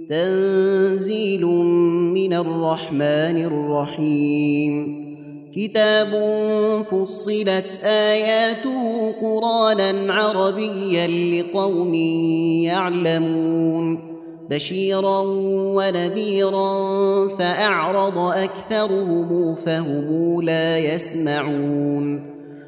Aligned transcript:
تنزيل 0.10 1.46
من 2.14 2.34
الرحمن 2.34 3.44
الرحيم. 3.46 5.06
كتاب 5.56 6.08
فصلت 6.92 7.80
آياته 7.84 9.12
قرانا 9.22 10.14
عربيا 10.14 11.08
لقوم 11.08 11.94
يعلمون. 12.64 14.00
بشيرا 14.50 15.24
ونذيرا 15.50 16.78
فأعرض 17.28 18.18
أكثرهم 18.18 19.56
فهم 19.56 20.42
لا 20.42 20.96
يسمعون. 20.96 22.37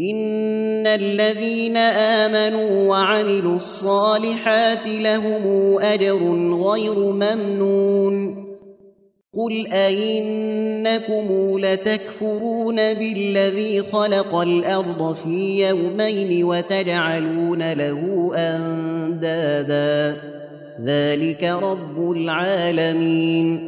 ان 0.00 0.86
الذين 0.86 1.76
امنوا 1.76 2.88
وعملوا 2.88 3.56
الصالحات 3.56 4.86
لهم 4.86 5.78
اجر 5.80 6.18
غير 6.70 6.94
ممنون. 6.94 8.44
قل 9.34 9.66
أئنكم 9.72 11.58
لتكفرون 11.58 12.76
بالذي 12.76 13.82
خلق 13.82 14.34
الأرض 14.34 15.16
في 15.24 15.68
يومين 15.68 16.44
وتجعلون 16.44 17.72
له 17.72 18.30
أندادا. 18.34 20.16
ذلك 20.84 21.44
رب 21.44 22.12
العالمين. 22.12 23.67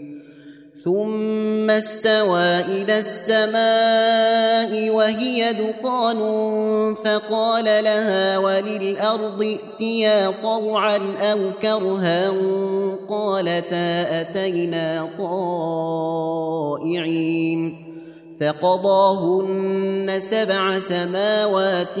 ثم 0.83 1.69
استوى 1.69 2.59
إلى 2.59 2.99
السماء 2.99 4.89
وهي 4.89 5.53
دخان 5.53 6.19
فقال 7.05 7.65
لها 7.65 8.37
وللأرض 8.37 9.41
ائتيا 9.41 10.31
طوعا 10.41 10.99
أو 11.21 11.39
كرها 11.61 12.31
قالتا 13.09 14.21
أتينا 14.21 15.07
طائعين 16.77 17.91
فقضاهن 18.41 20.19
سبع 20.19 20.79
سماوات 20.79 21.99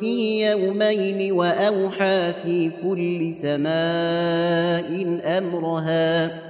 في 0.00 0.46
يومين 0.50 1.32
وأوحى 1.32 2.32
في 2.42 2.70
كل 2.82 3.34
سماء 3.34 5.18
أمرها 5.38 6.49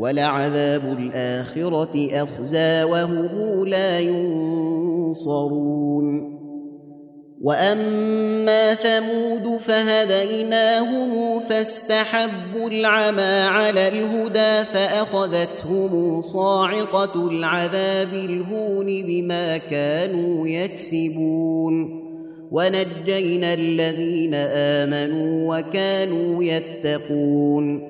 ولعذاب 0.00 0.98
الآخرة 0.98 2.08
أخزى 2.12 2.84
وهم 2.84 3.66
لا 3.66 4.00
ينصرون. 4.00 5.60
وأما 7.42 8.74
ثمود 8.74 9.56
فهديناهم 9.56 11.40
فاستحبوا 11.40 12.68
العمى 12.70 13.40
على 13.48 13.88
الهدى 13.88 14.64
فأخذتهم 14.64 16.22
صاعقة 16.22 17.28
العذاب 17.28 18.12
الهون 18.12 18.86
بما 18.86 19.56
كانوا 19.56 20.48
يكسبون. 20.48 22.00
ونجينا 22.50 23.54
الذين 23.54 24.34
آمنوا 24.34 25.58
وكانوا 25.58 26.44
يتقون. 26.44 27.89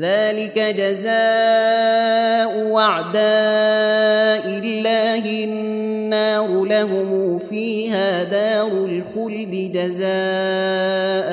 ذلك 0.00 0.58
جزاء 0.78 2.76
اعداء 2.76 4.44
الله 4.46 5.44
النار 5.44 6.64
لهم 6.64 7.38
فيها 7.50 8.22
دار 8.22 8.68
الخلد 8.68 9.70
جزاء 9.74 11.28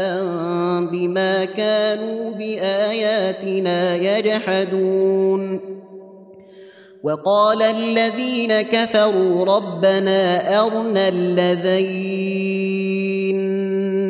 بما 0.92 1.46
كانوا 1.46 2.32
بآياتنا 2.32 3.96
يجحدون. 3.96 5.60
وقال 7.04 7.62
الذين 7.62 8.62
كفروا 8.62 9.46
ربنا 9.46 10.60
أرنا 10.60 11.08
الذين 11.08 13.15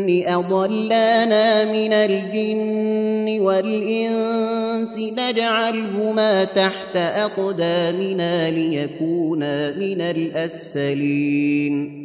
أضلانا 0.10 1.72
من 1.72 1.94
الجن 1.94 3.42
والإنس 3.42 4.98
نجعلهما 4.98 6.44
تحت 6.44 6.98
أقدامنا 6.98 8.52
ليكونا 8.52 9.72
من 9.72 10.02
الأسفلين. 10.02 12.05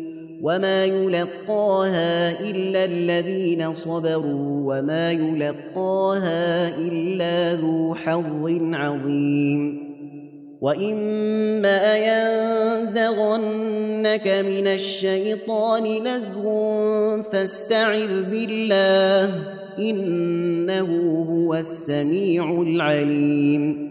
وما 0.41 0.85
يلقاها 0.85 2.39
الا 2.39 2.85
الذين 2.85 3.75
صبروا 3.75 4.75
وما 4.75 5.11
يلقاها 5.11 6.77
الا 6.77 7.53
ذو 7.53 7.95
حظ 7.95 8.59
عظيم 8.73 9.91
واما 10.61 11.97
ينزغنك 12.77 13.47
من 14.27 14.67
الشيطان 14.67 16.03
نزغ 16.03 16.43
فاستعذ 17.31 18.23
بالله 18.23 19.29
انه 19.79 21.25
هو 21.29 21.55
السميع 21.55 22.51
العليم 22.51 23.90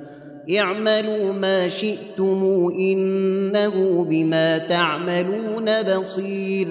اعملوا 0.49 1.33
ما 1.33 1.69
شئتم 1.69 2.71
إنه 2.79 4.05
بما 4.09 4.57
تعملون 4.57 5.81
بصير. 5.81 6.67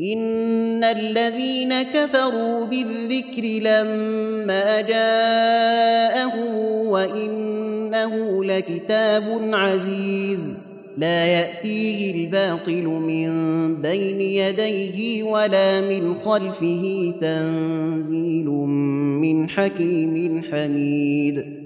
إن 0.00 0.84
الذين 0.84 1.82
كفروا 1.82 2.64
بالذكر 2.64 3.42
لما 3.42 4.80
جاءهم 4.80 6.56
وإنه 6.86 8.44
لكتاب 8.44 9.22
عزيز. 9.52 10.54
لا 10.96 11.26
يأتيه 11.26 12.14
الباطل 12.14 12.84
من 12.84 13.28
بين 13.82 14.20
يديه 14.20 15.22
ولا 15.22 15.80
من 15.80 16.14
خلفه 16.24 17.12
تنزيل 17.20 18.46
من 19.20 19.48
حكيم 19.50 20.42
حميد. 20.52 21.65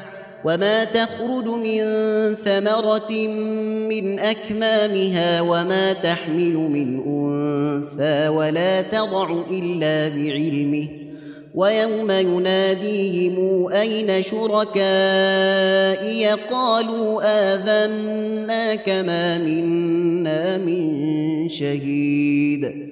وما 0.45 0.83
تخرج 0.83 1.45
من 1.45 1.81
ثمرة 2.45 3.27
من 3.89 4.19
أكمامها 4.19 5.41
وما 5.41 5.93
تحمل 5.93 6.53
من 6.53 7.01
أنثى 7.07 8.27
ولا 8.27 8.81
تضع 8.81 9.43
إلا 9.51 10.07
بعلمه 10.07 10.87
ويوم 11.55 12.11
يناديهم 12.11 13.67
أين 13.71 14.23
شركائي 14.23 14.71
قالوا 16.51 17.21
آذنا 17.23 18.75
كما 18.75 19.37
منا 19.37 20.57
من 20.57 21.49
شهيد 21.49 22.91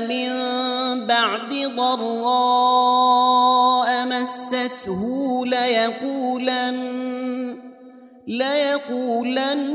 من 0.00 0.30
بعد 1.06 1.70
ضراء 1.76 2.84
مسته 4.06 5.02
ليقولن 5.46 6.94
ليقولن 8.26 9.72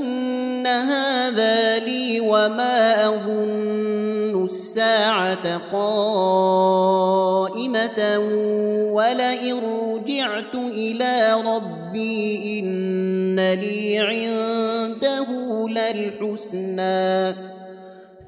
هذا 0.67 1.79
لي 1.79 2.19
وما 2.19 3.07
أظن 3.07 4.45
الساعة 4.45 5.57
قائمة 5.71 6.99
ولئن 8.93 9.55
رجعت 9.55 10.55
إلى 10.55 11.33
ربي 11.45 12.59
إن 12.59 13.39
لي 13.39 13.99
عنده 13.99 15.27
للحسنى 15.69 17.33